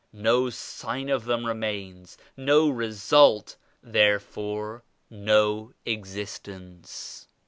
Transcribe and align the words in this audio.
No 0.13 0.49
sign 0.49 1.09
of 1.09 1.25
them 1.25 1.45
remains; 1.45 2.17
no 2.35 2.67
result, 2.69 3.55
therefore 3.83 4.83
no 5.11 5.73
existence. 5.85 7.27